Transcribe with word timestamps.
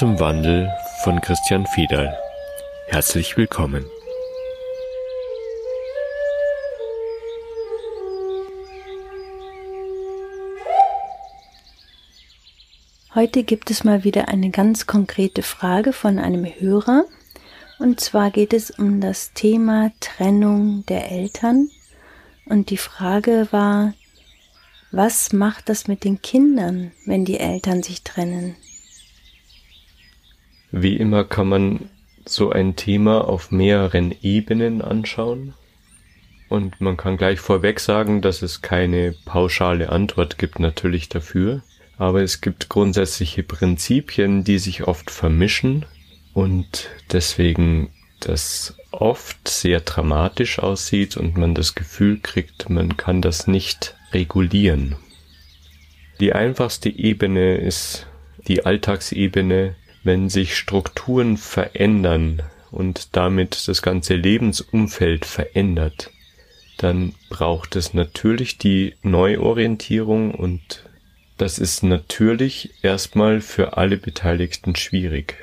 Zum 0.00 0.18
Wandel 0.18 0.72
von 1.04 1.20
Christian 1.20 1.66
Fiedal. 1.66 2.18
Herzlich 2.86 3.36
willkommen. 3.36 3.84
Heute 13.14 13.44
gibt 13.44 13.70
es 13.70 13.84
mal 13.84 14.02
wieder 14.02 14.28
eine 14.28 14.48
ganz 14.48 14.86
konkrete 14.86 15.42
Frage 15.42 15.92
von 15.92 16.18
einem 16.18 16.46
Hörer. 16.46 17.04
Und 17.78 18.00
zwar 18.00 18.30
geht 18.30 18.54
es 18.54 18.70
um 18.70 19.02
das 19.02 19.34
Thema 19.34 19.92
Trennung 20.00 20.82
der 20.86 21.12
Eltern. 21.12 21.68
Und 22.46 22.70
die 22.70 22.78
Frage 22.78 23.48
war, 23.50 23.92
was 24.92 25.34
macht 25.34 25.68
das 25.68 25.88
mit 25.88 26.04
den 26.04 26.22
Kindern, 26.22 26.90
wenn 27.04 27.26
die 27.26 27.38
Eltern 27.38 27.82
sich 27.82 28.02
trennen? 28.02 28.56
Wie 30.72 30.96
immer 30.96 31.24
kann 31.24 31.48
man 31.48 31.90
so 32.24 32.50
ein 32.50 32.76
Thema 32.76 33.26
auf 33.26 33.50
mehreren 33.50 34.14
Ebenen 34.22 34.82
anschauen. 34.82 35.54
Und 36.48 36.80
man 36.80 36.96
kann 36.96 37.16
gleich 37.16 37.40
vorweg 37.40 37.80
sagen, 37.80 38.22
dass 38.22 38.42
es 38.42 38.62
keine 38.62 39.14
pauschale 39.24 39.90
Antwort 39.90 40.38
gibt 40.38 40.58
natürlich 40.58 41.08
dafür. 41.08 41.62
Aber 41.96 42.22
es 42.22 42.40
gibt 42.40 42.68
grundsätzliche 42.68 43.42
Prinzipien, 43.42 44.42
die 44.42 44.58
sich 44.58 44.84
oft 44.84 45.10
vermischen 45.10 45.84
und 46.32 46.88
deswegen 47.12 47.90
das 48.20 48.76
oft 48.90 49.48
sehr 49.48 49.80
dramatisch 49.80 50.58
aussieht 50.58 51.16
und 51.16 51.36
man 51.36 51.54
das 51.54 51.74
Gefühl 51.74 52.18
kriegt, 52.20 52.70
man 52.70 52.96
kann 52.96 53.22
das 53.22 53.46
nicht 53.46 53.96
regulieren. 54.12 54.96
Die 56.20 56.32
einfachste 56.32 56.90
Ebene 56.90 57.56
ist 57.56 58.06
die 58.46 58.64
Alltagsebene, 58.64 59.76
wenn 60.02 60.28
sich 60.28 60.56
Strukturen 60.56 61.36
verändern 61.36 62.42
und 62.70 63.16
damit 63.16 63.68
das 63.68 63.82
ganze 63.82 64.14
Lebensumfeld 64.14 65.26
verändert, 65.26 66.10
dann 66.78 67.14
braucht 67.28 67.76
es 67.76 67.92
natürlich 67.92 68.56
die 68.56 68.94
Neuorientierung 69.02 70.34
und 70.34 70.84
das 71.36 71.58
ist 71.58 71.82
natürlich 71.82 72.70
erstmal 72.82 73.40
für 73.40 73.76
alle 73.76 73.96
Beteiligten 73.96 74.76
schwierig. 74.76 75.36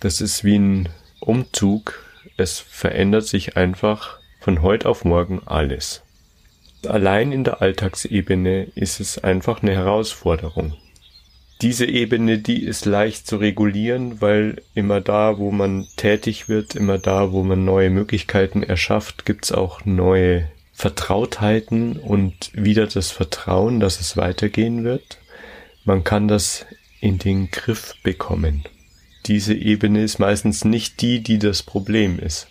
Das 0.00 0.20
ist 0.20 0.44
wie 0.44 0.58
ein 0.58 0.88
Umzug. 1.20 2.04
Es 2.36 2.60
verändert 2.60 3.26
sich 3.26 3.56
einfach 3.56 4.18
von 4.40 4.62
heute 4.62 4.88
auf 4.88 5.04
morgen 5.04 5.40
alles. 5.46 6.02
Allein 6.86 7.32
in 7.32 7.42
der 7.42 7.60
Alltagsebene 7.60 8.68
ist 8.76 9.00
es 9.00 9.18
einfach 9.18 9.62
eine 9.62 9.74
Herausforderung. 9.74 10.76
Diese 11.60 11.86
Ebene, 11.86 12.38
die 12.38 12.62
ist 12.62 12.84
leicht 12.84 13.26
zu 13.26 13.36
regulieren, 13.36 14.20
weil 14.20 14.62
immer 14.74 15.00
da, 15.00 15.38
wo 15.38 15.50
man 15.50 15.88
tätig 15.96 16.48
wird, 16.48 16.76
immer 16.76 16.98
da, 16.98 17.32
wo 17.32 17.42
man 17.42 17.64
neue 17.64 17.90
Möglichkeiten 17.90 18.62
erschafft, 18.62 19.26
gibt's 19.26 19.50
auch 19.50 19.84
neue 19.84 20.48
Vertrautheiten 20.72 21.96
und 21.96 22.52
wieder 22.54 22.86
das 22.86 23.10
Vertrauen, 23.10 23.80
dass 23.80 23.98
es 23.98 24.16
weitergehen 24.16 24.84
wird. 24.84 25.18
Man 25.84 26.04
kann 26.04 26.28
das 26.28 26.64
in 27.00 27.18
den 27.18 27.50
Griff 27.50 27.94
bekommen. 28.04 28.64
Diese 29.26 29.54
Ebene 29.54 30.04
ist 30.04 30.20
meistens 30.20 30.64
nicht 30.64 31.02
die, 31.02 31.20
die 31.20 31.40
das 31.40 31.64
Problem 31.64 32.20
ist. 32.20 32.46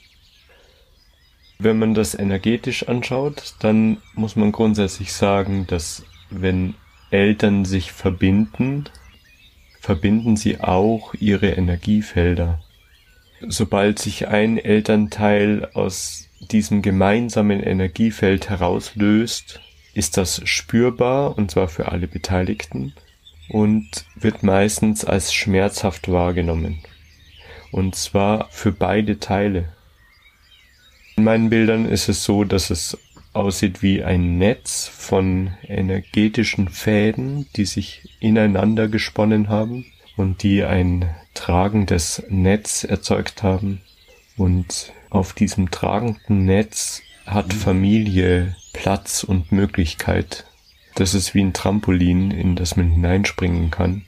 Wenn 1.60 1.80
man 1.80 1.94
das 1.94 2.14
energetisch 2.14 2.90
anschaut, 2.90 3.56
dann 3.62 3.98
muss 4.14 4.36
man 4.36 4.52
grundsätzlich 4.52 5.14
sagen, 5.14 5.66
dass 5.66 6.04
wenn 6.30 6.76
Eltern 7.10 7.66
sich 7.66 7.92
verbinden, 7.92 8.86
verbinden 9.80 10.36
sie 10.36 10.60
auch 10.60 11.14
ihre 11.14 11.50
Energiefelder. 11.50 12.60
Sobald 13.48 14.00
sich 14.00 14.28
ein 14.28 14.58
Elternteil 14.58 15.70
aus 15.74 16.28
diesem 16.52 16.82
gemeinsamen 16.82 17.62
Energiefeld 17.62 18.50
herauslöst, 18.50 19.62
ist 19.94 20.18
das 20.18 20.42
spürbar 20.46 21.38
und 21.38 21.52
zwar 21.52 21.68
für 21.68 21.92
alle 21.92 22.08
Beteiligten 22.08 22.94
und 23.50 24.06
wird 24.16 24.44
meistens 24.44 25.06
als 25.06 25.34
schmerzhaft 25.34 26.12
wahrgenommen. 26.12 26.80
Und 27.72 27.96
zwar 27.96 28.50
für 28.50 28.72
beide 28.72 29.20
Teile. 29.20 29.70
In 31.16 31.24
meinen 31.24 31.50
Bildern 31.50 31.86
ist 31.86 32.10
es 32.10 32.24
so, 32.24 32.44
dass 32.44 32.70
es 32.70 32.98
aussieht 33.38 33.82
wie 33.82 34.04
ein 34.04 34.38
Netz 34.38 34.88
von 34.88 35.52
energetischen 35.68 36.68
Fäden, 36.70 37.48
die 37.56 37.66
sich 37.66 38.18
ineinander 38.20 38.88
gesponnen 38.88 39.50
haben 39.50 39.86
und 40.18 40.44
die 40.44 40.64
ein 40.64 41.10
tragendes 41.34 42.24
Netz 42.30 42.84
erzeugt 42.84 43.44
haben. 43.44 43.82
Und 44.36 44.92
auf 45.10 45.34
diesem 45.34 45.72
tragenden 45.72 46.46
Netz 46.46 47.02
hat 47.26 47.54
Familie 47.54 48.56
Platz 48.74 49.24
und 49.24 49.52
Möglichkeit. 49.52 50.46
Das 50.96 51.14
ist 51.14 51.34
wie 51.34 51.42
ein 51.42 51.54
Trampolin, 51.54 52.32
in 52.32 52.56
das 52.56 52.76
man 52.76 52.90
hineinspringen 52.90 53.70
kann. 53.70 54.04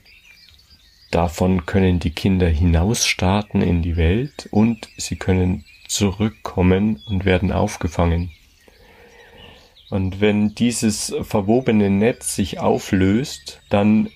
Davon 1.10 1.66
können 1.66 1.98
die 1.98 2.10
Kinder 2.10 2.48
hinausstarten 2.48 3.62
in 3.62 3.82
die 3.82 3.96
Welt 3.96 4.48
und 4.50 4.88
sie 4.96 5.16
können 5.16 5.64
zurückkommen 5.88 7.02
und 7.06 7.24
werden 7.24 7.50
aufgefangen. 7.50 8.30
Und 9.90 10.20
wenn 10.20 10.54
dieses 10.54 11.14
verwobene 11.22 11.90
Netz 11.90 12.36
sich 12.36 12.60
auflöst, 12.60 13.60
dann 13.68 14.08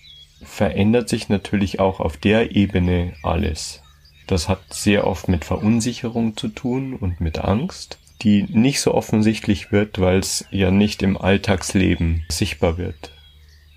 verändert 0.42 1.08
sich 1.08 1.28
natürlich 1.28 1.80
auch 1.80 2.00
auf 2.00 2.16
der 2.16 2.54
Ebene 2.54 3.14
alles. 3.22 3.82
Das 4.26 4.48
hat 4.48 4.60
sehr 4.72 5.06
oft 5.06 5.28
mit 5.28 5.44
Verunsicherung 5.44 6.36
zu 6.36 6.48
tun 6.48 6.94
und 6.94 7.20
mit 7.20 7.38
Angst, 7.40 7.98
die 8.22 8.44
nicht 8.44 8.80
so 8.80 8.94
offensichtlich 8.94 9.72
wird, 9.72 10.00
weil 10.00 10.18
es 10.18 10.46
ja 10.50 10.70
nicht 10.70 11.02
im 11.02 11.16
Alltagsleben 11.16 12.24
sichtbar 12.28 12.78
wird. 12.78 13.10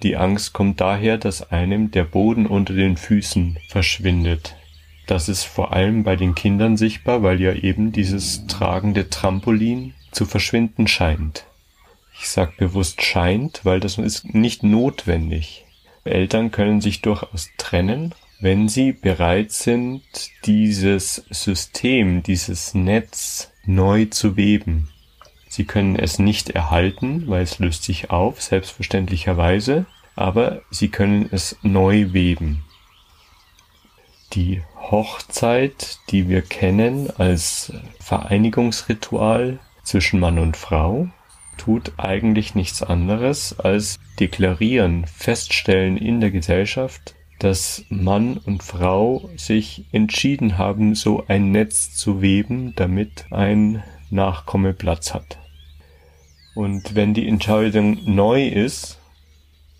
Die 0.04 0.16
Angst 0.16 0.54
kommt 0.54 0.80
daher, 0.80 1.18
dass 1.18 1.52
einem 1.52 1.90
der 1.90 2.04
Boden 2.04 2.46
unter 2.46 2.74
den 2.74 2.98
Füßen 2.98 3.58
verschwindet. 3.68 4.56
Das 5.08 5.28
ist 5.28 5.44
vor 5.44 5.74
allem 5.74 6.04
bei 6.04 6.16
den 6.16 6.36
Kindern 6.36 6.78
sichtbar, 6.78 7.24
weil 7.24 7.42
ja 7.42 7.54
eben 7.54 7.92
dieses 7.92 8.46
tragende 8.46 9.10
Trampolin 9.10 9.96
zu 10.12 10.26
verschwinden 10.26 10.88
scheint. 10.88 11.47
Ich 12.20 12.30
sag 12.30 12.58
bewusst 12.58 13.02
scheint, 13.04 13.62
weil 13.64 13.80
das 13.80 13.98
ist 13.98 14.34
nicht 14.34 14.64
notwendig. 14.64 15.66
Eltern 16.04 16.52
können 16.52 16.82
sich 16.82 17.02
durchaus 17.02 17.50
trennen, 17.58 18.14
wenn 18.40 18.70
sie 18.70 18.92
bereit 18.92 19.52
sind, 19.52 20.02
dieses 20.46 21.26
System, 21.30 22.24
dieses 22.24 22.74
Netz 22.74 23.52
neu 23.66 24.06
zu 24.06 24.36
weben. 24.36 24.90
Sie 25.50 25.66
können 25.66 25.98
es 25.98 26.20
nicht 26.20 26.52
erhalten, 26.52 27.28
weil 27.28 27.42
es 27.42 27.60
löst 27.60 27.84
sich 27.84 28.12
auf, 28.12 28.42
selbstverständlicherweise, 28.42 29.86
aber 30.16 30.62
sie 30.70 30.90
können 30.90 31.30
es 31.32 31.58
neu 31.62 32.14
weben. 32.14 32.64
Die 34.34 34.62
Hochzeit, 34.76 36.00
die 36.10 36.30
wir 36.30 36.42
kennen 36.42 37.10
als 37.18 37.72
Vereinigungsritual 38.00 39.60
zwischen 39.84 40.20
Mann 40.20 40.38
und 40.38 40.58
Frau, 40.58 41.10
tut 41.58 41.94
eigentlich 41.98 42.56
nichts 42.56 42.82
anderes 42.84 43.60
als 43.60 44.00
deklarieren, 44.20 45.06
feststellen 45.06 45.98
in 45.98 46.22
der 46.22 46.32
Gesellschaft, 46.32 47.16
dass 47.40 47.86
Mann 47.90 48.38
und 48.38 48.64
Frau 48.64 49.30
sich 49.36 49.86
entschieden 49.92 50.58
haben, 50.58 50.96
so 50.96 51.26
ein 51.28 51.52
Netz 51.52 51.94
zu 51.94 52.22
weben, 52.22 52.74
damit 52.76 53.26
ein 53.32 53.84
Nachkomme 54.10 54.74
Platz 54.74 55.14
hat. 55.14 55.38
Und 56.56 56.96
wenn 56.96 57.14
die 57.14 57.28
Entscheidung 57.28 58.00
neu 58.06 58.48
ist, 58.48 59.00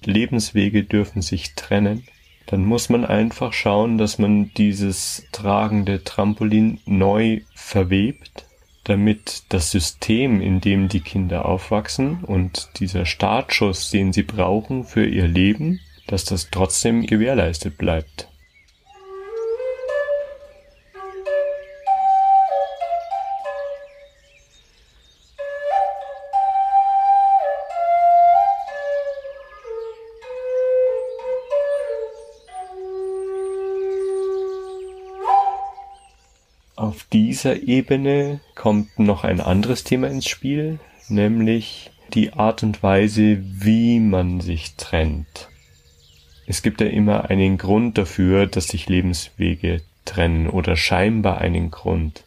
Lebenswege 0.04 0.84
dürfen 0.84 1.22
sich 1.22 1.56
trennen, 1.56 2.04
dann 2.48 2.64
muss 2.64 2.90
man 2.90 3.06
einfach 3.06 3.52
schauen, 3.54 3.98
dass 3.98 4.20
man 4.20 4.52
dieses 4.56 5.26
tragende 5.32 6.04
Trampolin 6.04 6.80
neu 6.86 7.42
verwebt, 7.56 8.46
damit 8.88 9.44
das 9.50 9.72
System, 9.72 10.40
in 10.40 10.62
dem 10.62 10.88
die 10.88 11.02
Kinder 11.02 11.46
aufwachsen 11.46 12.24
und 12.24 12.70
dieser 12.80 13.06
Startschuss, 13.06 13.92
den 13.92 14.14
sie 14.14 14.24
brauchen 14.24 14.86
für 14.86 15.06
ihr 15.06 15.28
Leben, 15.28 15.82
dass 16.08 16.24
das 16.24 16.50
trotzdem 16.50 17.06
gewährleistet 17.06 17.78
bleibt. 17.78 18.30
Dieser 37.26 37.64
Ebene 37.64 38.42
kommt 38.54 39.00
noch 39.00 39.24
ein 39.24 39.42
anderes 39.42 39.84
Thema 39.84 40.08
ins 40.08 40.28
Spiel, 40.28 40.80
nämlich 41.10 41.92
die 42.14 42.34
Art 42.34 42.62
und 42.64 42.84
Weise, 42.84 43.40
wie 43.42 44.00
man 44.00 44.40
sich 44.40 44.76
trennt. 44.76 45.50
Es 46.46 46.62
gibt 46.62 46.80
ja 46.80 46.88
immer 46.88 47.30
einen 47.30 47.58
Grund 47.58 47.98
dafür, 47.98 48.46
dass 48.46 48.68
sich 48.68 48.88
Lebenswege 48.88 49.82
trennen 50.06 50.48
oder 50.48 50.76
scheinbar 50.76 51.40
einen 51.40 51.72
Grund. 51.72 52.24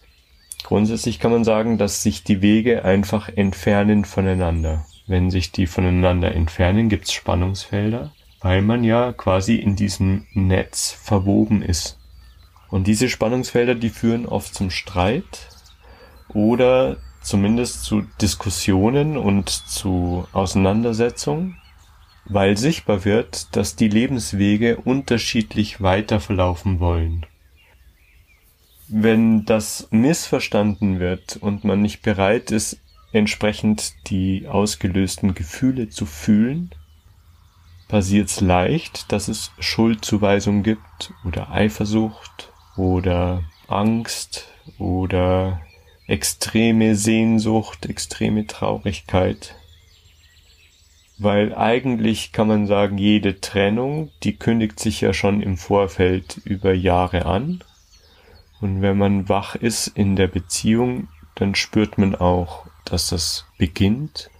Grundsätzlich 0.64 1.20
kann 1.20 1.31
man 1.31 1.44
sagen, 1.44 1.78
dass 1.78 2.02
sich 2.02 2.25
die 2.25 2.43
Wege 2.43 2.84
einfach 2.84 3.31
entfernen 3.34 4.04
voneinander. 4.04 4.84
Wenn 5.06 5.31
sich 5.31 5.52
die 5.52 5.66
voneinander 5.66 6.34
entfernen, 6.34 6.88
gibt 6.88 7.04
es 7.06 7.12
Spannungsfelder, 7.12 8.12
weil 8.40 8.60
man 8.60 8.84
ja 8.84 9.12
quasi 9.12 9.56
in 9.56 9.76
diesem 9.76 10.26
Netz 10.34 10.90
verwoben 10.90 11.62
ist. 11.62 12.00
Und 12.70 12.87
diese 12.87 13.08
Spannungsfelder, 13.08 13.75
die 13.75 13.90
führen 13.90 14.26
oft 14.26 14.55
zum 14.55 14.70
Streit 14.70 15.49
oder 16.28 16.96
zumindest 17.22 17.84
zu 17.84 18.02
Diskussionen 18.20 19.17
und 19.17 19.49
zu 19.49 20.26
Auseinandersetzungen 20.32 21.61
weil 22.32 22.56
sichtbar 22.56 23.05
wird, 23.05 23.56
dass 23.56 23.75
die 23.75 23.88
Lebenswege 23.88 24.76
unterschiedlich 24.76 25.81
weiter 25.81 26.20
verlaufen 26.20 26.78
wollen. 26.78 27.26
Wenn 28.88 29.44
das 29.44 29.88
missverstanden 29.90 31.00
wird 31.00 31.37
und 31.37 31.64
man 31.64 31.82
nicht 31.82 32.02
bereit 32.02 32.50
ist, 32.52 32.78
entsprechend 33.12 33.94
die 34.08 34.46
ausgelösten 34.46 35.34
Gefühle 35.34 35.88
zu 35.88 36.06
fühlen, 36.06 36.70
passiert 37.88 38.28
es 38.28 38.40
leicht, 38.40 39.11
dass 39.11 39.26
es 39.26 39.50
Schuldzuweisung 39.58 40.62
gibt 40.62 41.12
oder 41.25 41.50
Eifersucht 41.50 42.50
oder 42.76 43.44
Angst 43.69 44.49
oder 44.78 45.61
extreme 46.06 46.96
Sehnsucht, 46.96 47.87
extreme 47.87 48.46
Traurigkeit 48.46 49.55
weil 51.22 51.55
eigentlich 51.55 52.32
kann 52.32 52.49
man 52.49 52.67
sagen, 52.67 52.96
jede 52.96 53.43
Trennung, 53.43 54.11
die 54.22 54.37
kündigt 54.37 54.81
sich 54.81 55.02
ja 55.02 55.12
schon 55.12 55.43
im 55.43 55.58
Vorfeld 55.58 56.40
über 56.44 56.72
Jahre 56.72 57.26
an. 57.26 57.62
Und 58.62 58.81
wenn 58.81 58.96
man 58.96 59.28
wach 59.28 59.55
ist 59.55 59.87
in 59.88 60.17
der 60.17 60.28
Beziehung, 60.28 61.08
dann 61.34 61.55
spürt 61.55 61.99
man 61.99 62.14
auch, 62.14 62.67
dass 62.87 63.11
das 63.11 63.44
beginnt 63.58 64.31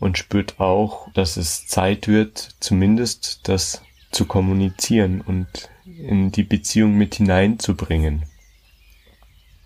und 0.00 0.18
spürt 0.18 0.58
auch, 0.58 1.08
dass 1.12 1.36
es 1.36 1.68
Zeit 1.68 2.08
wird, 2.08 2.56
zumindest 2.58 3.48
das 3.48 3.82
zu 4.10 4.24
kommunizieren 4.24 5.20
und 5.20 5.70
in 5.86 6.32
die 6.32 6.42
Beziehung 6.42 6.94
mit 6.94 7.16
hineinzubringen. 7.16 8.24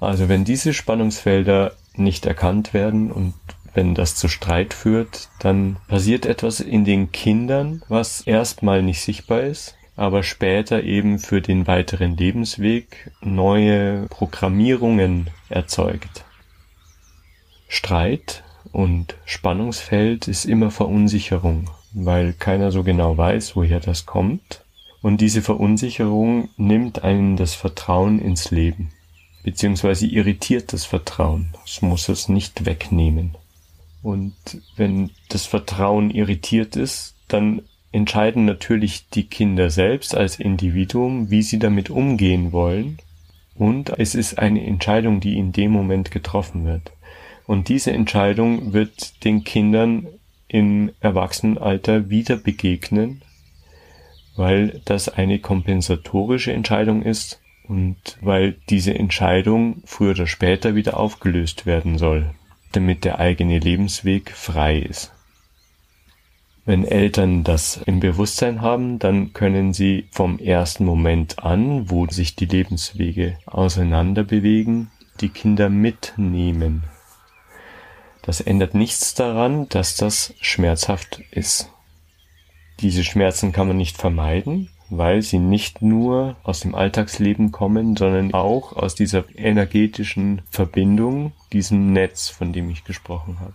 Also 0.01 0.29
wenn 0.29 0.45
diese 0.45 0.75
Spannungsfelder 0.75 1.73
nicht 1.95 2.27
erkannt 2.27 2.75
werden 2.75 3.11
und 3.11 3.35
wenn 3.75 3.95
das 3.95 4.17
zu 4.17 4.29
Streit 4.29 4.75
führt, 4.75 5.29
dann 5.41 5.77
passiert 5.89 6.27
etwas 6.27 6.61
in 6.61 6.85
den 6.85 7.13
Kindern, 7.13 7.83
was 7.89 8.23
erstmal 8.23 8.83
nicht 8.83 9.01
sichtbar 9.01 9.43
ist, 9.43 9.77
aber 9.97 10.23
später 10.23 10.83
eben 10.85 11.19
für 11.19 11.41
den 11.41 11.67
weiteren 11.67 12.17
Lebensweg 12.17 13.11
neue 13.21 14.07
Programmierungen 14.07 15.31
erzeugt. 15.49 16.25
Streit 17.69 18.45
und 18.73 19.17
Spannungsfeld 19.25 20.29
ist 20.29 20.45
immer 20.45 20.71
Verunsicherung, 20.71 21.71
weil 21.93 22.33
keiner 22.33 22.71
so 22.71 22.83
genau 22.83 23.17
weiß, 23.17 23.57
woher 23.57 23.81
das 23.81 24.07
kommt. 24.07 24.65
Und 25.01 25.21
diese 25.21 25.43
Verunsicherung 25.43 26.49
nimmt 26.57 27.05
einen 27.05 27.37
das 27.37 27.55
Vertrauen 27.55 28.19
ins 28.19 28.51
Leben, 28.51 28.91
beziehungsweise 29.45 30.07
irritiert 30.07 30.73
das 30.73 30.85
Vertrauen. 30.85 31.55
Es 31.65 31.83
muss 31.83 32.09
es 32.09 32.29
nicht 32.29 32.67
wegnehmen. 32.67 33.37
Und 34.03 34.35
wenn 34.77 35.11
das 35.29 35.47
Vertrauen 35.47 36.11
irritiert 36.11 36.77
ist, 36.77 37.15
dann 37.29 37.63
entscheiden 37.93 38.45
natürlich 38.45 39.09
die 39.09 39.25
Kinder 39.25 39.71
selbst 39.71 40.15
als 40.15 40.39
Individuum, 40.39 41.31
wie 41.31 41.43
sie 41.43 41.59
damit 41.59 41.91
umgehen 41.91 42.53
wollen. 42.53 42.99
Und 43.55 43.99
es 43.99 44.15
ist 44.15 44.39
eine 44.39 44.65
Entscheidung, 44.65 45.21
die 45.21 45.37
in 45.37 45.53
dem 45.53 45.73
Moment 45.73 46.11
getroffen 46.11 46.65
wird. 46.65 46.93
Und 47.47 47.69
diese 47.69 47.93
Entscheidung 47.93 48.73
wird 48.73 49.25
den 49.25 49.43
Kindern 49.43 50.07
im 50.49 50.93
Erwachsenenalter 51.01 52.11
wieder 52.11 52.37
begegnen, 52.37 53.23
weil 54.39 54.81
das 54.87 55.09
eine 55.09 55.39
kompensatorische 55.39 56.53
Entscheidung 56.53 57.03
ist 57.03 57.41
und 57.65 58.17
weil 58.23 58.57
diese 58.71 58.95
Entscheidung 58.95 59.83
früher 59.85 60.13
oder 60.13 60.27
später 60.27 60.75
wieder 60.75 60.99
aufgelöst 60.99 61.67
werden 61.67 61.99
soll 61.99 62.31
damit 62.73 63.05
der 63.05 63.19
eigene 63.19 63.59
Lebensweg 63.59 64.31
frei 64.31 64.79
ist. 64.79 65.13
Wenn 66.65 66.85
Eltern 66.85 67.45
das 67.45 67.81
im 67.87 68.01
Bewusstsein 68.01 68.61
haben, 68.61 68.99
dann 68.99 69.33
können 69.33 69.73
sie 69.73 70.07
vom 70.11 70.39
ersten 70.39 70.85
Moment 70.85 71.43
an, 71.43 71.89
wo 71.89 72.07
sich 72.07 72.37
die 72.37 72.45
Lebenswege 72.45 73.39
auseinander 73.47 74.23
bewegen, 74.23 74.91
die 75.21 75.31
Kinder 75.31 75.71
mitnehmen. 75.71 76.85
Das 78.21 78.43
ändert 78.43 78.75
nichts 78.75 79.15
daran, 79.15 79.69
dass 79.71 79.97
das 79.97 80.35
schmerzhaft 80.43 81.21
ist. 81.31 81.71
Diese 82.81 83.03
Schmerzen 83.03 83.53
kann 83.53 83.67
man 83.67 83.77
nicht 83.77 83.97
vermeiden, 83.97 84.71
weil 84.89 85.23
sie 85.23 85.39
nicht 85.39 85.83
nur 85.83 86.37
aus 86.45 86.61
dem 86.61 86.75
Alltagsleben 86.75 87.51
kommen, 87.51 87.97
sondern 87.97 88.33
auch 88.35 88.75
aus 88.75 88.95
dieser 88.95 89.25
energetischen 89.37 90.43
Verbindung, 90.51 91.33
diesem 91.53 91.93
Netz, 91.93 92.29
von 92.29 92.53
dem 92.53 92.71
ich 92.71 92.85
gesprochen 92.85 93.41
habe. 93.41 93.55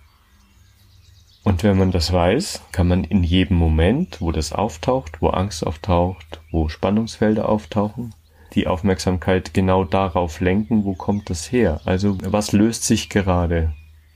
Und 1.43 1.63
wenn 1.63 1.77
man 1.77 1.91
das 1.91 2.13
weiß, 2.13 2.61
kann 2.71 2.87
man 2.87 3.03
in 3.03 3.23
jedem 3.23 3.57
Moment, 3.57 4.21
wo 4.21 4.31
das 4.31 4.53
auftaucht, 4.53 5.21
wo 5.21 5.29
Angst 5.29 5.65
auftaucht, 5.65 6.41
wo 6.51 6.69
Spannungsfelder 6.69 7.49
auftauchen, 7.49 8.13
die 8.53 8.67
Aufmerksamkeit 8.67 9.53
genau 9.53 9.83
darauf 9.83 10.39
lenken, 10.39 10.85
wo 10.85 10.93
kommt 10.93 11.29
das 11.29 11.51
her? 11.51 11.81
Also 11.85 12.17
was 12.23 12.51
löst 12.51 12.83
sich 12.83 13.09
gerade 13.09 13.73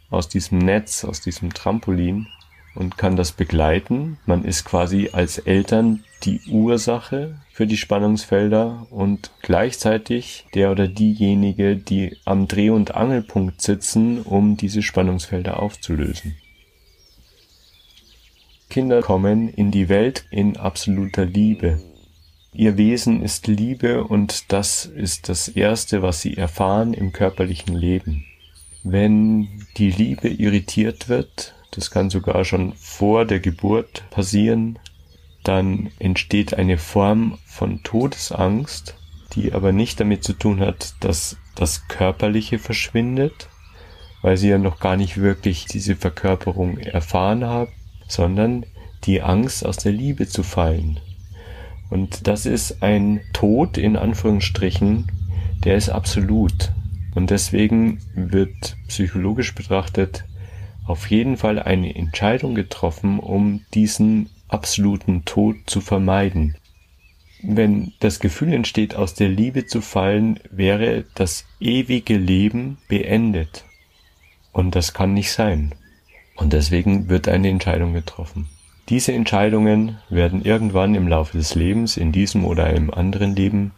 aus 0.09 0.29
diesem 0.29 0.59
Netz, 0.59 1.03
aus 1.03 1.19
diesem 1.19 1.53
Trampolin 1.53 2.27
und 2.77 2.97
kann 2.97 3.15
das 3.15 3.31
begleiten. 3.31 4.17
Man 4.25 4.43
ist 4.43 4.63
quasi 4.63 5.09
als 5.11 5.39
Eltern 5.39 6.03
die 6.23 6.41
Ursache 6.49 7.39
für 7.51 7.65
die 7.65 7.77
Spannungsfelder 7.77 8.87
und 8.91 9.31
gleichzeitig 9.41 10.45
der 10.53 10.71
oder 10.71 10.87
diejenige, 10.87 11.75
die 11.75 12.17
am 12.23 12.47
Dreh- 12.47 12.69
und 12.69 12.95
Angelpunkt 12.95 13.61
sitzen, 13.61 14.21
um 14.21 14.57
diese 14.57 14.83
Spannungsfelder 14.83 15.59
aufzulösen. 15.59 16.35
Kinder 18.69 19.01
kommen 19.01 19.49
in 19.49 19.71
die 19.71 19.89
Welt 19.89 20.25
in 20.29 20.57
absoluter 20.57 21.25
Liebe. 21.25 21.81
Ihr 22.53 22.77
Wesen 22.77 23.23
ist 23.23 23.47
Liebe 23.47 24.03
und 24.03 24.51
das 24.51 24.85
ist 24.85 25.29
das 25.29 25.47
Erste, 25.47 26.01
was 26.01 26.21
sie 26.21 26.37
erfahren 26.37 26.93
im 26.93 27.11
körperlichen 27.11 27.75
Leben. 27.75 28.25
Wenn 28.83 29.65
die 29.77 29.91
Liebe 29.91 30.27
irritiert 30.27 31.09
wird, 31.09 31.55
das 31.71 31.91
kann 31.91 32.09
sogar 32.09 32.43
schon 32.45 32.73
vor 32.73 33.25
der 33.25 33.39
Geburt 33.39 34.03
passieren, 34.09 34.79
dann 35.43 35.91
entsteht 35.99 36.53
eine 36.53 36.77
Form 36.77 37.37
von 37.45 37.83
Todesangst, 37.83 38.95
die 39.33 39.53
aber 39.53 39.71
nicht 39.71 39.99
damit 39.99 40.23
zu 40.23 40.33
tun 40.33 40.59
hat, 40.59 40.95
dass 40.99 41.37
das 41.55 41.87
Körperliche 41.87 42.59
verschwindet, 42.59 43.49
weil 44.21 44.37
sie 44.37 44.49
ja 44.49 44.57
noch 44.57 44.79
gar 44.79 44.97
nicht 44.97 45.17
wirklich 45.17 45.65
diese 45.65 45.95
Verkörperung 45.95 46.77
erfahren 46.77 47.45
haben, 47.45 47.71
sondern 48.07 48.65
die 49.03 49.21
Angst 49.21 49.65
aus 49.65 49.77
der 49.77 49.91
Liebe 49.91 50.27
zu 50.27 50.43
fallen. 50.43 50.99
Und 51.89 52.27
das 52.27 52.45
ist 52.45 52.83
ein 52.83 53.21
Tod 53.33 53.77
in 53.77 53.95
Anführungsstrichen, 53.95 55.11
der 55.63 55.75
ist 55.77 55.89
absolut. 55.89 56.71
Und 57.15 57.29
deswegen 57.29 57.99
wird 58.13 58.75
psychologisch 58.87 59.55
betrachtet 59.55 60.25
auf 60.87 61.11
jeden 61.11 61.37
Fall 61.37 61.59
eine 61.59 61.95
Entscheidung 61.95 62.55
getroffen, 62.55 63.19
um 63.19 63.65
diesen 63.73 64.29
absoluten 64.47 65.25
Tod 65.25 65.57
zu 65.65 65.81
vermeiden. 65.81 66.55
Wenn 67.43 67.93
das 67.99 68.19
Gefühl 68.19 68.53
entsteht, 68.53 68.95
aus 68.95 69.13
der 69.13 69.29
Liebe 69.29 69.67
zu 69.67 69.81
fallen, 69.81 70.39
wäre 70.49 71.05
das 71.13 71.45
ewige 71.59 72.17
Leben 72.17 72.77
beendet. 72.87 73.63
Und 74.51 74.75
das 74.75 74.93
kann 74.93 75.13
nicht 75.13 75.31
sein. 75.31 75.75
Und 76.35 76.53
deswegen 76.53 77.09
wird 77.09 77.27
eine 77.27 77.49
Entscheidung 77.49 77.93
getroffen. 77.93 78.47
Diese 78.89 79.11
Entscheidungen 79.11 79.97
werden 80.09 80.43
irgendwann 80.43 80.95
im 80.95 81.07
Laufe 81.07 81.37
des 81.37 81.55
Lebens, 81.55 81.97
in 81.97 82.11
diesem 82.11 82.45
oder 82.45 82.63
einem 82.63 82.89
anderen 82.89 83.35
Leben, 83.35 83.73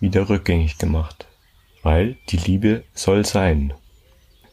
wieder 0.00 0.28
rückgängig 0.28 0.78
gemacht. 0.78 1.26
Weil 1.82 2.16
die 2.30 2.38
Liebe 2.38 2.82
soll 2.94 3.24
sein. 3.24 3.74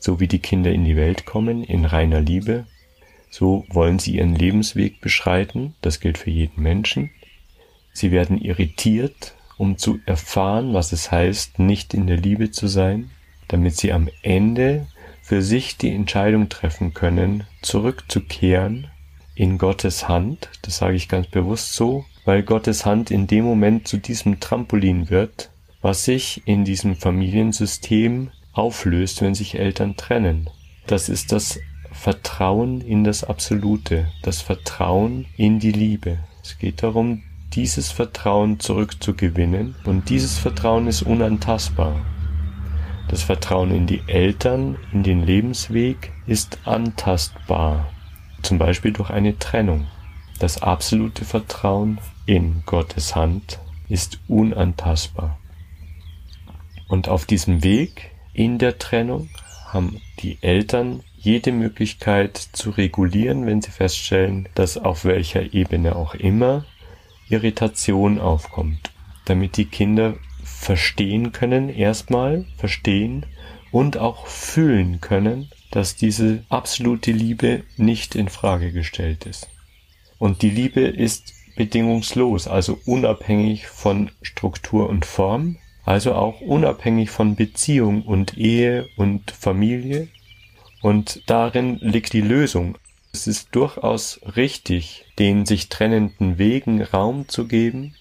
So 0.06 0.20
wie 0.20 0.28
die 0.28 0.40
Kinder 0.40 0.70
in 0.70 0.84
die 0.84 0.98
Welt 0.98 1.24
kommen, 1.24 1.64
in 1.64 1.86
reiner 1.86 2.20
Liebe, 2.20 2.66
so 3.30 3.64
wollen 3.70 4.00
sie 4.00 4.18
ihren 4.18 4.36
Lebensweg 4.36 5.00
beschreiten, 5.00 5.76
das 5.80 6.02
gilt 6.02 6.18
für 6.18 6.30
jeden 6.30 6.62
Menschen. 6.62 7.10
Sie 7.94 8.12
werden 8.12 8.38
irritiert, 8.38 9.34
um 9.58 9.78
zu 9.78 10.02
erfahren, 10.06 10.74
was 10.74 10.92
es 10.92 11.10
heißt, 11.10 11.58
nicht 11.58 11.94
in 11.94 12.06
der 12.06 12.18
Liebe 12.18 12.52
zu 12.52 12.68
sein, 12.68 13.12
damit 13.48 13.78
sie 13.78 13.94
am 13.94 14.10
Ende 14.24 14.88
für 15.22 15.42
sich 15.42 15.78
die 15.78 15.92
Entscheidung 15.92 16.50
treffen 16.50 16.94
können, 16.94 17.46
zurückzukehren 17.62 18.88
in 19.36 19.58
Gottes 19.58 20.10
Hand. 20.10 20.50
Das 20.64 20.80
sage 20.80 20.98
ich 20.98 21.08
ganz 21.08 21.28
bewusst 21.28 21.76
so, 21.76 22.04
weil 22.26 22.44
Gottes 22.44 22.86
Hand 22.86 23.10
in 23.10 23.26
dem 23.26 23.46
Moment 23.46 23.88
zu 23.88 23.96
diesem 23.96 24.42
Trampolin 24.42 25.10
wird, 25.10 25.50
was 25.82 26.04
sich 26.04 26.42
in 26.46 26.66
diesem 26.66 26.98
Familiensystem 26.98 28.32
auflöst, 28.54 29.22
wenn 29.22 29.36
sich 29.36 29.60
Eltern 29.60 29.98
trennen. 29.98 30.50
Das 30.88 31.10
ist 31.10 31.32
das 31.32 31.60
Vertrauen 31.92 32.82
in 32.82 33.04
das 33.04 33.24
Absolute, 33.24 34.08
das 34.22 34.42
Vertrauen 34.42 35.26
in 35.38 35.60
die 35.60 35.72
Liebe. 35.72 36.20
Es 36.44 36.58
geht 36.58 36.84
darum, 36.84 37.24
dieses 37.54 37.92
Vertrauen 37.92 38.60
zurückzugewinnen 38.60 39.76
und 39.86 40.10
dieses 40.10 40.38
Vertrauen 40.38 40.88
ist 40.88 41.04
unantastbar. 41.04 41.96
Das 43.08 43.24
Vertrauen 43.24 43.72
in 43.72 43.86
die 43.86 44.02
Eltern, 44.08 44.78
in 44.92 45.04
den 45.04 45.24
Lebensweg 45.24 46.12
ist 46.26 46.58
antastbar, 46.66 47.92
zum 48.42 48.58
Beispiel 48.58 48.92
durch 48.92 49.10
eine 49.12 49.38
Trennung. 49.38 49.88
Das 50.40 50.62
absolute 50.62 51.26
Vertrauen 51.26 52.00
in 52.26 52.64
Gottes 52.66 53.16
Hand 53.16 53.60
ist 53.88 54.20
unantastbar. 54.28 55.38
Und 56.88 57.08
auf 57.08 57.26
diesem 57.26 57.64
Weg 57.64 58.13
in 58.34 58.58
der 58.58 58.80
Trennung 58.80 59.30
haben 59.68 60.02
die 60.20 60.38
Eltern 60.42 61.02
jede 61.18 61.52
Möglichkeit 61.52 62.38
zu 62.38 62.72
regulieren, 62.72 63.46
wenn 63.46 63.62
sie 63.62 63.72
feststellen, 63.72 64.50
dass 64.56 64.78
auf 64.78 65.06
welcher 65.06 65.54
Ebene 65.54 65.96
auch 65.96 66.16
immer 66.16 66.66
Irritation 67.30 68.20
aufkommt, 68.20 68.92
damit 69.26 69.58
die 69.58 69.66
Kinder 69.66 70.16
verstehen 70.44 71.32
können, 71.32 71.70
erstmal 71.70 72.46
verstehen 72.58 73.26
und 73.72 73.98
auch 73.98 74.28
fühlen 74.28 75.00
können, 75.02 75.50
dass 75.72 75.96
diese 75.96 76.44
absolute 76.50 77.12
Liebe 77.12 77.64
nicht 77.78 78.16
in 78.16 78.30
Frage 78.30 78.72
gestellt 78.72 79.26
ist. 79.26 79.48
Und 80.20 80.42
die 80.42 80.50
Liebe 80.50 80.82
ist 80.82 81.34
bedingungslos, 81.56 82.48
also 82.48 82.80
unabhängig 82.86 83.68
von 83.68 84.12
Struktur 84.22 84.90
und 84.90 85.06
Form, 85.06 85.58
also 85.86 86.14
auch 86.14 86.42
unabhängig 86.42 87.10
von 87.10 87.36
Beziehung 87.36 88.04
und 88.04 88.38
Ehe 88.38 88.88
und 88.96 89.32
Familie. 89.32 90.08
Und 90.82 91.24
darin 91.28 91.78
liegt 91.80 92.14
die 92.14 92.22
Lösung. 92.22 92.78
Es 93.12 93.28
ist 93.28 93.50
durchaus 93.52 94.20
richtig, 94.36 95.06
den 95.20 95.46
sich 95.46 95.70
trennenden 95.70 96.38
Wegen 96.38 96.82
Raum 96.82 97.28
zu 97.28 97.48
geben, 97.48 97.96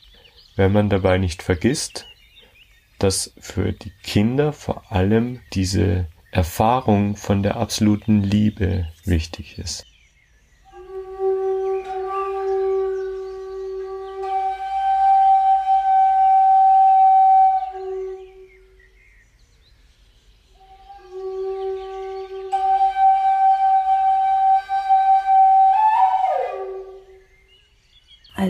wenn 0.56 0.72
man 0.72 0.88
dabei 0.88 1.18
nicht 1.18 1.42
vergisst, 1.42 2.06
dass 2.98 3.32
für 3.38 3.72
die 3.72 3.92
Kinder 4.02 4.52
vor 4.52 4.90
allem 4.90 5.40
diese 5.52 6.06
Erfahrung 6.30 7.16
von 7.16 7.42
der 7.42 7.56
absoluten 7.56 8.22
Liebe 8.22 8.88
wichtig 9.04 9.58
ist. 9.58 9.84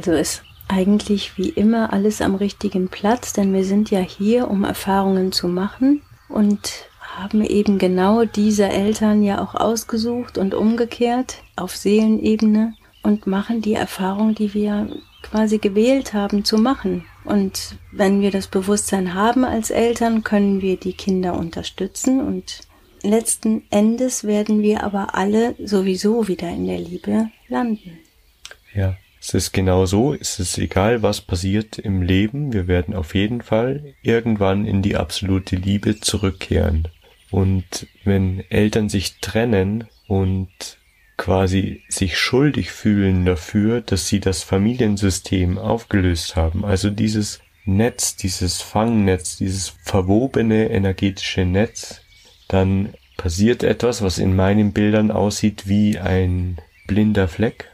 Also 0.05 0.19
ist 0.19 0.43
eigentlich 0.67 1.39
wie 1.39 1.51
immer 1.51 1.93
alles 1.93 2.21
am 2.23 2.35
richtigen 2.35 2.89
Platz, 2.89 3.35
denn 3.35 3.55
wir 3.55 3.65
sind 3.65 3.93
ja 3.93 4.01
hier, 4.01 4.51
um 4.51 4.65
Erfahrungen 4.65 5.31
zu 5.31 5.47
machen 5.47 6.03
und 6.29 6.73
haben 7.17 7.41
eben 7.45 7.79
genau 7.79 8.25
diese 8.25 8.69
Eltern 8.69 9.23
ja 9.23 9.41
auch 9.41 9.55
ausgesucht 9.55 10.39
und 10.39 10.55
umgekehrt 10.55 11.37
auf 11.55 11.77
Seelenebene 11.77 12.75
und 13.05 13.29
machen 13.29 13.63
die 13.63 13.75
Erfahrung, 13.75 14.35
die 14.35 14.55
wir 14.55 14.89
quasi 15.23 15.59
gewählt 15.59 16.15
haben 16.15 16.45
zu 16.45 16.59
machen. 16.59 17.05
Und 17.23 17.77
wenn 17.93 18.23
wir 18.23 18.33
das 18.33 18.49
Bewusstsein 18.49 19.15
haben 19.15 19.45
als 19.45 19.71
Eltern, 19.71 20.25
können 20.25 20.63
wir 20.63 20.79
die 20.79 20.95
Kinder 20.95 21.35
unterstützen 21.35 22.21
und 22.21 22.63
letzten 23.05 23.63
Endes 23.71 24.25
werden 24.25 24.63
wir 24.63 24.83
aber 24.83 25.15
alle 25.15 25.55
sowieso 25.65 26.27
wieder 26.27 26.49
in 26.49 26.67
der 26.67 26.81
Liebe 26.81 27.31
landen. 27.47 28.01
Ja. 28.75 28.97
Es 29.25 29.35
ist 29.35 29.53
genau 29.53 29.87
so, 29.87 30.15
es 30.15 30.41
ist 30.41 30.59
egal, 30.59 31.05
was 31.05 31.21
passiert 31.21 31.79
im 31.79 32.03
Leben, 32.03 32.53
wir 32.53 32.67
werden 32.67 32.93
auf 32.93 33.15
jeden 33.15 33.41
Fall 33.41 33.95
irgendwann 34.03 34.67
in 34.67 34.83
die 34.83 34.97
absolute 34.97 35.55
Liebe 35.55 36.01
zurückkehren. 36.01 36.89
Und 37.31 37.87
wenn 38.03 38.43
Eltern 38.51 38.89
sich 38.89 39.21
trennen 39.21 39.85
und 40.09 40.49
quasi 41.17 41.83
sich 41.89 42.19
schuldig 42.19 42.73
fühlen 42.73 43.25
dafür, 43.25 43.81
dass 43.81 44.09
sie 44.09 44.19
das 44.19 44.43
Familiensystem 44.43 45.57
aufgelöst 45.57 46.35
haben, 46.35 46.65
also 46.65 46.91
dieses 46.91 47.39
Netz, 47.65 48.17
dieses 48.17 48.61
Fangnetz, 48.61 49.37
dieses 49.37 49.69
verwobene 49.85 50.69
energetische 50.69 51.45
Netz, 51.45 52.01
dann 52.49 52.93
passiert 53.17 53.63
etwas, 53.63 54.03
was 54.03 54.19
in 54.19 54.35
meinen 54.35 54.73
Bildern 54.73 55.13
aussieht 55.13 55.69
wie 55.69 56.01
ein 56.01 56.59
blinder 56.89 57.29
Fleck 57.29 57.72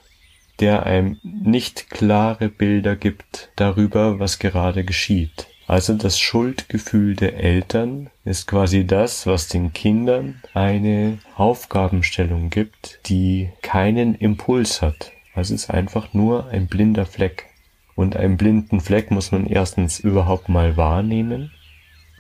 der 0.61 0.87
einem 0.87 1.19
nicht 1.23 1.91
klare 1.91 2.49
Bilder 2.49 2.97
gibt 2.97 3.50
darüber, 3.57 4.19
was 4.19 4.38
gerade 4.38 4.85
geschieht. 4.85 5.47
Also 5.67 5.95
das 5.95 6.19
Schuldgefühl 6.19 7.15
der 7.15 7.37
Eltern 7.37 8.09
ist 8.25 8.47
quasi 8.47 8.87
das, 8.87 9.27
was 9.27 9.49
den 9.49 9.73
Kindern 9.73 10.43
eine 10.55 11.19
Aufgabenstellung 11.37 12.49
gibt, 12.49 13.00
die 13.07 13.50
keinen 13.61 14.15
Impuls 14.15 14.81
hat. 14.81 15.12
Also 15.35 15.55
es 15.55 15.65
ist 15.65 15.71
einfach 15.71 16.15
nur 16.15 16.49
ein 16.49 16.69
blinder 16.69 17.05
Fleck. 17.05 17.47
Und 17.95 18.17
einen 18.17 18.37
blinden 18.37 18.81
Fleck 18.81 19.11
muss 19.11 19.31
man 19.31 19.47
erstens 19.47 20.00
überhaupt 20.00 20.49
mal 20.49 20.77
wahrnehmen. 20.77 21.53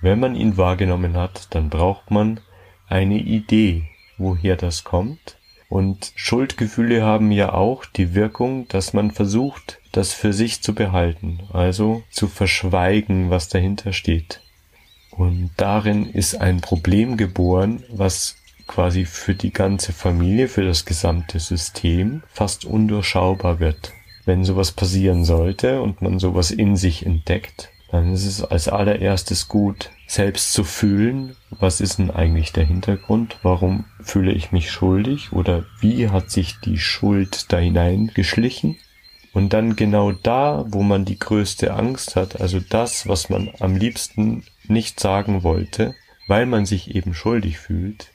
Wenn 0.02 0.20
man 0.20 0.34
ihn 0.34 0.56
wahrgenommen 0.56 1.16
hat, 1.16 1.54
dann 1.54 1.70
braucht 1.70 2.10
man 2.10 2.40
eine 2.86 3.18
Idee, 3.18 3.84
woher 4.18 4.56
das 4.56 4.84
kommt 4.84 5.38
und 5.68 6.12
Schuldgefühle 6.16 7.02
haben 7.02 7.30
ja 7.30 7.52
auch 7.52 7.84
die 7.84 8.14
Wirkung, 8.14 8.66
dass 8.68 8.94
man 8.94 9.10
versucht, 9.10 9.80
das 9.92 10.14
für 10.14 10.32
sich 10.32 10.62
zu 10.62 10.74
behalten, 10.74 11.40
also 11.52 12.02
zu 12.10 12.26
verschweigen, 12.26 13.30
was 13.30 13.48
dahinter 13.48 13.92
steht. 13.92 14.40
Und 15.10 15.50
darin 15.56 16.08
ist 16.08 16.40
ein 16.40 16.60
Problem 16.60 17.16
geboren, 17.16 17.82
was 17.90 18.36
quasi 18.66 19.04
für 19.04 19.34
die 19.34 19.52
ganze 19.52 19.92
Familie, 19.92 20.48
für 20.48 20.64
das 20.64 20.84
gesamte 20.84 21.40
System 21.40 22.22
fast 22.32 22.64
undurchschaubar 22.64 23.60
wird. 23.60 23.92
Wenn 24.24 24.44
sowas 24.44 24.72
passieren 24.72 25.24
sollte 25.24 25.82
und 25.82 26.02
man 26.02 26.18
sowas 26.18 26.50
in 26.50 26.76
sich 26.76 27.04
entdeckt, 27.04 27.70
dann 27.90 28.12
ist 28.12 28.26
es 28.26 28.44
als 28.44 28.68
allererstes 28.68 29.48
gut, 29.48 29.90
selbst 30.08 30.54
zu 30.54 30.64
fühlen, 30.64 31.36
was 31.50 31.82
ist 31.82 31.98
denn 31.98 32.10
eigentlich 32.10 32.52
der 32.52 32.64
Hintergrund, 32.64 33.36
warum 33.42 33.84
fühle 34.00 34.32
ich 34.32 34.52
mich 34.52 34.70
schuldig 34.70 35.32
oder 35.32 35.66
wie 35.80 36.08
hat 36.08 36.30
sich 36.30 36.58
die 36.60 36.78
Schuld 36.78 37.52
da 37.52 37.58
hineingeschlichen. 37.58 38.78
Und 39.34 39.52
dann 39.52 39.76
genau 39.76 40.12
da, 40.12 40.64
wo 40.68 40.82
man 40.82 41.04
die 41.04 41.18
größte 41.18 41.74
Angst 41.74 42.16
hat, 42.16 42.40
also 42.40 42.58
das, 42.58 43.06
was 43.06 43.28
man 43.28 43.50
am 43.60 43.76
liebsten 43.76 44.44
nicht 44.66 44.98
sagen 44.98 45.42
wollte, 45.42 45.94
weil 46.26 46.46
man 46.46 46.64
sich 46.64 46.94
eben 46.94 47.12
schuldig 47.12 47.58
fühlt, 47.58 48.08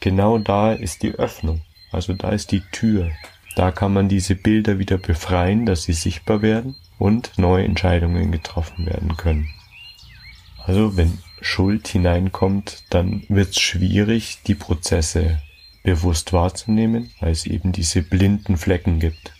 genau 0.00 0.38
da 0.38 0.72
ist 0.72 1.02
die 1.02 1.12
Öffnung, 1.12 1.60
also 1.92 2.14
da 2.14 2.30
ist 2.30 2.52
die 2.52 2.62
Tür. 2.72 3.10
Da 3.54 3.70
kann 3.70 3.92
man 3.92 4.08
diese 4.08 4.34
Bilder 4.34 4.78
wieder 4.78 4.96
befreien, 4.96 5.66
dass 5.66 5.84
sie 5.84 5.92
sichtbar 5.92 6.40
werden 6.40 6.74
und 6.98 7.32
neue 7.36 7.64
Entscheidungen 7.66 8.32
getroffen 8.32 8.86
werden 8.86 9.16
können. 9.18 9.50
Also 10.66 10.96
wenn 10.96 11.18
Schuld 11.44 11.88
hineinkommt, 11.88 12.84
dann 12.90 13.24
wird 13.28 13.50
es 13.50 13.60
schwierig, 13.60 14.38
die 14.46 14.54
Prozesse 14.54 15.42
bewusst 15.82 16.32
wahrzunehmen, 16.32 17.10
weil 17.20 17.32
es 17.32 17.46
eben 17.46 17.70
diese 17.70 18.02
blinden 18.02 18.56
Flecken 18.56 18.98
gibt. 18.98 19.33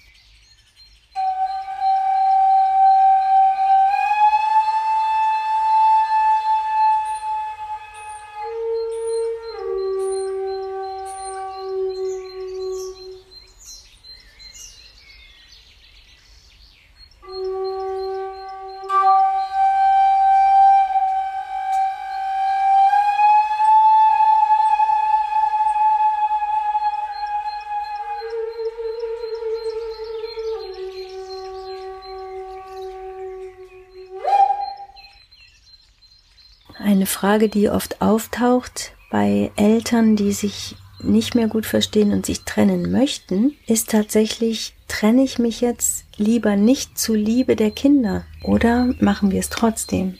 Frage, 37.14 37.48
die 37.48 37.70
oft 37.70 38.02
auftaucht 38.02 38.92
bei 39.10 39.52
Eltern, 39.56 40.16
die 40.16 40.32
sich 40.32 40.74
nicht 41.00 41.34
mehr 41.34 41.46
gut 41.46 41.64
verstehen 41.64 42.12
und 42.12 42.26
sich 42.26 42.42
trennen 42.42 42.90
möchten, 42.90 43.52
ist 43.66 43.90
tatsächlich, 43.90 44.74
trenne 44.88 45.22
ich 45.22 45.38
mich 45.38 45.60
jetzt 45.60 46.04
lieber 46.16 46.56
nicht 46.56 46.98
zu 46.98 47.14
Liebe 47.14 47.54
der 47.54 47.70
Kinder 47.70 48.24
oder 48.42 48.92
machen 48.98 49.30
wir 49.30 49.38
es 49.38 49.48
trotzdem? 49.48 50.18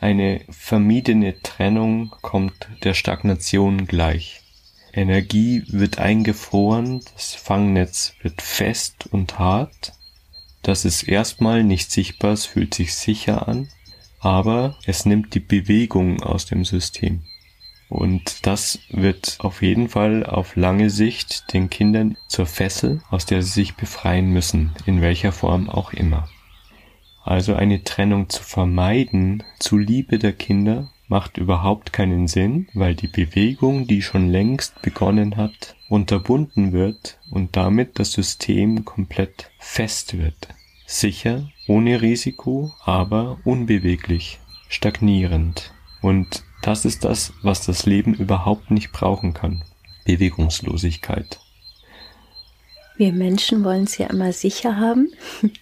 Eine 0.00 0.40
vermiedene 0.48 1.40
Trennung 1.42 2.14
kommt 2.22 2.68
der 2.84 2.94
Stagnation 2.94 3.86
gleich. 3.86 4.40
Energie 4.94 5.62
wird 5.68 5.98
eingefroren, 5.98 7.02
das 7.14 7.34
Fangnetz 7.34 8.14
wird 8.22 8.40
fest 8.40 9.08
und 9.10 9.38
hart. 9.38 9.92
Das 10.62 10.84
ist 10.84 11.02
erstmal 11.02 11.64
nicht 11.64 11.90
sichtbar, 11.90 12.32
es 12.32 12.46
fühlt 12.46 12.74
sich 12.74 12.94
sicher 12.94 13.46
an, 13.46 13.68
aber 14.20 14.76
es 14.84 15.06
nimmt 15.06 15.34
die 15.34 15.40
Bewegung 15.40 16.22
aus 16.22 16.46
dem 16.46 16.64
System. 16.64 17.22
Und 17.88 18.46
das 18.46 18.80
wird 18.90 19.38
auf 19.40 19.62
jeden 19.62 19.88
Fall 19.88 20.24
auf 20.26 20.56
lange 20.56 20.90
Sicht 20.90 21.52
den 21.52 21.70
Kindern 21.70 22.16
zur 22.28 22.46
Fessel, 22.46 23.00
aus 23.10 23.24
der 23.24 23.42
sie 23.42 23.50
sich 23.50 23.76
befreien 23.76 24.30
müssen, 24.30 24.72
in 24.84 25.00
welcher 25.00 25.32
Form 25.32 25.70
auch 25.70 25.92
immer. 25.92 26.28
Also 27.24 27.54
eine 27.54 27.84
Trennung 27.84 28.28
zu 28.28 28.42
vermeiden, 28.42 29.42
zu 29.58 29.78
Liebe 29.78 30.18
der 30.18 30.32
Kinder, 30.32 30.90
macht 31.08 31.38
überhaupt 31.38 31.92
keinen 31.92 32.28
Sinn, 32.28 32.68
weil 32.74 32.94
die 32.94 33.08
Bewegung, 33.08 33.86
die 33.86 34.02
schon 34.02 34.28
längst 34.28 34.80
begonnen 34.82 35.36
hat, 35.36 35.74
unterbunden 35.88 36.72
wird 36.72 37.18
und 37.30 37.56
damit 37.56 37.98
das 37.98 38.12
System 38.12 38.84
komplett 38.84 39.50
fest 39.58 40.18
wird. 40.18 40.48
Sicher, 40.86 41.50
ohne 41.68 42.02
Risiko, 42.02 42.72
aber 42.84 43.38
unbeweglich, 43.44 44.40
stagnierend. 44.68 45.72
Und 46.02 46.42
das 46.62 46.84
ist 46.84 47.04
das, 47.04 47.32
was 47.42 47.64
das 47.64 47.86
Leben 47.86 48.14
überhaupt 48.14 48.70
nicht 48.70 48.92
brauchen 48.92 49.34
kann. 49.34 49.62
Bewegungslosigkeit. 50.04 51.38
Wir 52.96 53.12
Menschen 53.12 53.62
wollen 53.62 53.84
es 53.84 53.96
ja 53.98 54.08
immer 54.08 54.32
sicher 54.32 54.76
haben, 54.76 55.12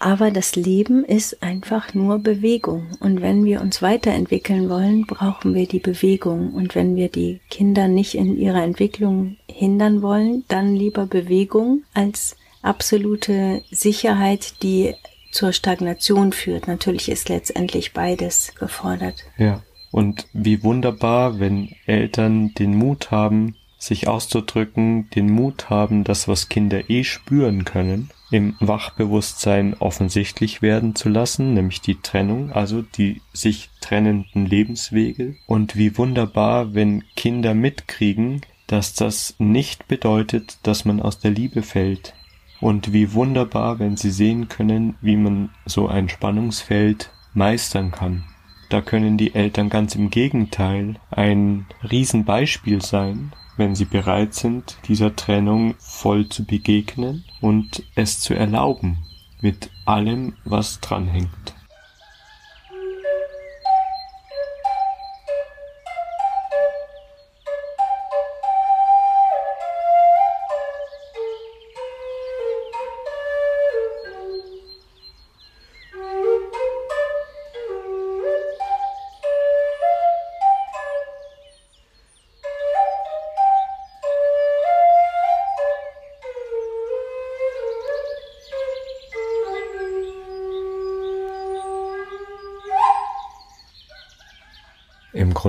aber 0.00 0.30
das 0.30 0.56
Leben 0.56 1.04
ist 1.04 1.42
einfach 1.42 1.94
nur 1.94 2.18
Bewegung. 2.18 2.88
Und 2.98 3.20
wenn 3.20 3.44
wir 3.44 3.60
uns 3.60 3.80
weiterentwickeln 3.80 4.68
wollen, 4.68 5.06
brauchen 5.06 5.54
wir 5.54 5.68
die 5.68 5.78
Bewegung. 5.78 6.54
Und 6.54 6.74
wenn 6.74 6.96
wir 6.96 7.10
die 7.10 7.40
Kinder 7.48 7.86
nicht 7.86 8.16
in 8.16 8.36
ihrer 8.36 8.62
Entwicklung 8.62 9.36
hindern 9.48 10.02
wollen, 10.02 10.44
dann 10.48 10.74
lieber 10.74 11.06
Bewegung 11.06 11.84
als 11.94 12.36
absolute 12.62 13.62
Sicherheit, 13.70 14.62
die 14.62 14.94
zur 15.30 15.52
Stagnation 15.52 16.32
führt. 16.32 16.68
Natürlich 16.68 17.08
ist 17.08 17.28
letztendlich 17.28 17.92
beides 17.92 18.54
gefordert. 18.58 19.24
Ja. 19.36 19.62
Und 19.90 20.26
wie 20.32 20.62
wunderbar, 20.62 21.40
wenn 21.40 21.74
Eltern 21.86 22.52
den 22.54 22.76
Mut 22.76 23.10
haben, 23.10 23.56
sich 23.78 24.08
auszudrücken, 24.08 25.08
den 25.10 25.30
Mut 25.30 25.70
haben, 25.70 26.04
das, 26.04 26.28
was 26.28 26.48
Kinder 26.48 26.90
eh 26.90 27.04
spüren 27.04 27.64
können, 27.64 28.10
im 28.30 28.56
Wachbewusstsein 28.60 29.74
offensichtlich 29.78 30.60
werden 30.60 30.94
zu 30.94 31.08
lassen, 31.08 31.54
nämlich 31.54 31.80
die 31.80 32.00
Trennung, 32.00 32.52
also 32.52 32.82
die 32.82 33.22
sich 33.32 33.70
trennenden 33.80 34.44
Lebenswege. 34.44 35.36
Und 35.46 35.76
wie 35.76 35.96
wunderbar, 35.96 36.74
wenn 36.74 37.04
Kinder 37.16 37.54
mitkriegen, 37.54 38.42
dass 38.66 38.94
das 38.94 39.34
nicht 39.38 39.88
bedeutet, 39.88 40.58
dass 40.62 40.84
man 40.84 41.00
aus 41.00 41.18
der 41.20 41.30
Liebe 41.30 41.62
fällt. 41.62 42.12
Und 42.60 42.92
wie 42.92 43.12
wunderbar, 43.12 43.78
wenn 43.78 43.96
sie 43.96 44.10
sehen 44.10 44.48
können, 44.48 44.96
wie 45.00 45.16
man 45.16 45.50
so 45.64 45.88
ein 45.88 46.08
Spannungsfeld 46.08 47.10
meistern 47.34 47.90
kann. 47.90 48.24
Da 48.68 48.80
können 48.82 49.16
die 49.16 49.34
Eltern 49.34 49.70
ganz 49.70 49.94
im 49.94 50.10
Gegenteil 50.10 50.96
ein 51.10 51.66
Riesenbeispiel 51.90 52.82
sein, 52.82 53.32
wenn 53.56 53.74
sie 53.74 53.86
bereit 53.86 54.34
sind, 54.34 54.76
dieser 54.86 55.16
Trennung 55.16 55.74
voll 55.78 56.28
zu 56.28 56.44
begegnen 56.44 57.24
und 57.40 57.82
es 57.94 58.20
zu 58.20 58.34
erlauben, 58.34 58.98
mit 59.40 59.70
allem, 59.84 60.34
was 60.44 60.80
dranhängt. 60.80 61.57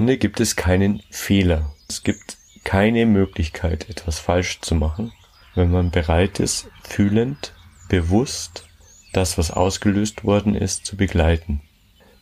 Grunde 0.10 0.18
gibt 0.18 0.40
es 0.40 0.56
keinen 0.56 1.04
Fehler. 1.12 1.76
Es 1.88 2.02
gibt 2.02 2.38
keine 2.64 3.06
Möglichkeit, 3.06 3.92
etwas 3.92 4.18
falsch 4.18 4.60
zu 4.60 4.74
machen, 4.74 5.12
wenn 5.54 5.70
man 5.70 5.92
bereit 5.92 6.40
ist, 6.40 6.68
fühlend, 6.82 7.54
bewusst 7.90 8.68
das, 9.14 9.38
was 9.38 9.52
ausgelöst 9.52 10.24
worden 10.24 10.56
ist, 10.56 10.88
zu 10.88 10.98
begleiten. 10.98 11.62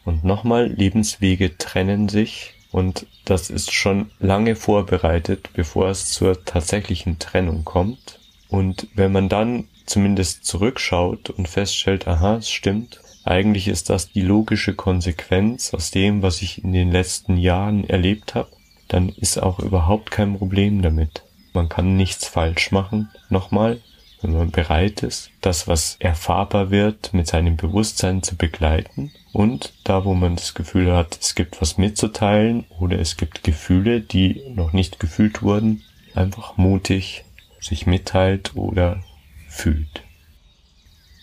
Und 0.03 0.25
nochmal, 0.25 0.67
Lebenswege 0.67 1.57
trennen 1.57 2.09
sich 2.09 2.55
und 2.73 3.07
das 3.23 3.49
ist 3.49 3.71
schon 3.71 4.11
lange 4.19 4.57
vorbereitet, 4.57 5.51
bevor 5.53 5.87
es 5.87 6.11
zur 6.11 6.43
tatsächlichen 6.43 7.19
Trennung 7.19 7.63
kommt. 7.63 8.19
Und 8.49 8.89
wenn 8.95 9.13
man 9.13 9.29
dann 9.29 9.69
zumindest 9.85 10.43
zurückschaut 10.43 11.29
und 11.29 11.47
feststellt, 11.47 12.05
aha, 12.05 12.35
es 12.35 12.49
stimmt, 12.49 12.99
eigentlich 13.27 13.67
ist 13.67 13.89
das 13.89 14.11
die 14.11 14.21
logische 14.21 14.73
Konsequenz 14.73 15.73
aus 15.73 15.91
dem, 15.91 16.21
was 16.21 16.41
ich 16.41 16.63
in 16.63 16.73
den 16.73 16.91
letzten 16.91 17.37
Jahren 17.37 17.83
erlebt 17.83 18.35
habe. 18.35 18.49
Dann 18.87 19.09
ist 19.09 19.41
auch 19.41 19.59
überhaupt 19.59 20.11
kein 20.11 20.37
Problem 20.37 20.81
damit. 20.81 21.23
Man 21.53 21.69
kann 21.69 21.97
nichts 21.97 22.27
falsch 22.27 22.71
machen. 22.71 23.09
Nochmal, 23.29 23.81
wenn 24.21 24.33
man 24.33 24.51
bereit 24.51 25.03
ist, 25.03 25.31
das, 25.41 25.67
was 25.67 25.97
erfahrbar 25.99 26.71
wird, 26.71 27.13
mit 27.13 27.27
seinem 27.27 27.57
Bewusstsein 27.57 28.23
zu 28.23 28.35
begleiten 28.35 29.11
und 29.33 29.73
da, 29.83 30.05
wo 30.05 30.13
man 30.13 30.35
das 30.35 30.53
Gefühl 30.53 30.93
hat, 30.93 31.17
es 31.21 31.35
gibt 31.35 31.61
was 31.61 31.77
mitzuteilen 31.77 32.65
oder 32.79 32.99
es 32.99 33.17
gibt 33.17 33.43
Gefühle, 33.43 34.01
die 34.01 34.41
noch 34.55 34.73
nicht 34.73 34.99
gefühlt 34.99 35.43
wurden, 35.43 35.83
einfach 36.15 36.57
mutig 36.57 37.25
sich 37.59 37.85
mitteilt 37.85 38.55
oder 38.55 39.03
fühlt. 39.47 40.03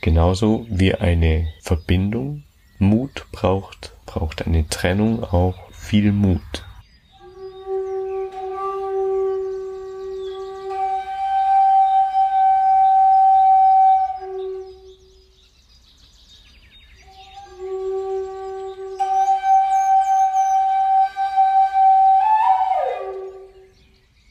Genauso 0.05 0.67
wie 0.69 0.95
eine 0.95 1.49
Verbindung 1.63 2.45
Mut 2.79 3.25
braucht, 3.33 3.97
braucht 4.05 4.47
eine 4.47 4.69
Trennung 4.69 5.25
auch 5.25 5.55
viel 5.73 6.13
Mut. 6.13 6.43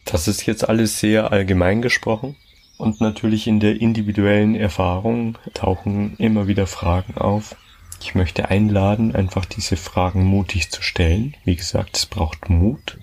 Das 0.05 0.27
ist 0.27 0.45
jetzt 0.45 0.69
alles 0.69 0.99
sehr 0.99 1.31
allgemein 1.31 1.81
gesprochen. 1.81 2.35
Und 2.77 3.01
natürlich 3.01 3.47
in 3.47 3.59
der 3.59 3.79
individuellen 3.79 4.55
Erfahrung 4.55 5.37
tauchen 5.53 6.15
immer 6.17 6.47
wieder 6.47 6.67
Fragen 6.67 7.17
auf. 7.17 7.55
Ich 8.01 8.15
möchte 8.15 8.49
einladen, 8.49 9.15
einfach 9.15 9.45
diese 9.45 9.77
Fragen 9.77 10.25
mutig 10.25 10.71
zu 10.71 10.81
stellen. 10.81 11.35
Wie 11.45 11.55
gesagt, 11.55 11.97
es 11.97 12.05
braucht 12.05 12.49
Mut. 12.49 12.97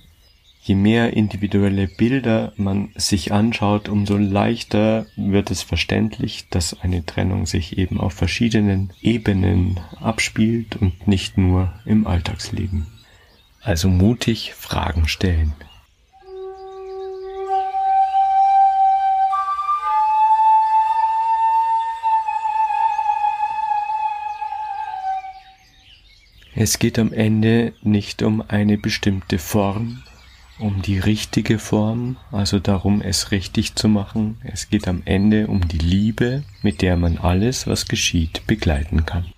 Je 0.63 0.75
mehr 0.75 1.15
individuelle 1.15 1.89
Bilder 1.89 2.53
man 2.57 2.91
sich 2.95 3.33
anschaut, 3.33 3.89
umso 3.89 4.19
leichter 4.19 5.07
wird 5.17 5.51
es 5.51 5.63
verständlich, 5.63 6.49
dass 6.51 6.79
eine 6.81 7.05
Trennung 7.07 7.47
sich 7.47 7.79
eben 7.79 7.99
auf 7.99 8.13
verschiedenen 8.13 8.93
Ebenen 9.01 9.81
abspielt 9.99 10.77
und 10.77 11.09
nicht 11.09 11.39
nur 11.39 11.73
im 11.87 12.07
Alltagsleben. 12.07 12.87
Also 13.63 13.89
mutig 13.89 14.53
Fragen 14.53 15.09
stellen. 15.09 15.55
Es 26.63 26.79
geht 26.79 26.99
am 26.99 27.15
Ende 27.15 27.73
nicht 27.81 28.23
um 28.23 28.45
eine 28.47 28.77
bestimmte 28.77 29.39
Form, 29.39 30.03
um 30.59 30.83
die 30.83 30.99
richtige 30.99 31.59
Form, 31.59 32.19
also 32.33 32.59
darum, 32.59 33.01
es 33.01 33.31
richtig 33.31 33.77
zu 33.77 33.89
machen. 33.89 34.37
Es 34.45 34.69
geht 34.69 34.87
am 34.87 35.01
Ende 35.07 35.47
um 35.47 35.67
die 35.67 35.79
Liebe, 35.79 36.43
mit 36.61 36.83
der 36.83 36.99
man 36.99 37.17
alles, 37.17 37.67
was 37.67 37.87
geschieht, 37.87 38.47
begleiten 38.47 39.07
kann. 39.07 39.33